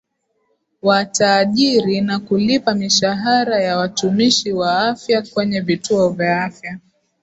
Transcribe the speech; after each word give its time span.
Wataajiri 0.81 2.01
na 2.01 2.19
kulipa 2.19 2.73
mishahara 2.75 3.63
ya 3.63 3.77
watumishi 3.77 4.53
wa 4.53 4.87
afya 4.87 5.21
kwenye 5.21 5.59
vituo 5.61 6.09
vya 6.09 6.43
afya 6.43 6.79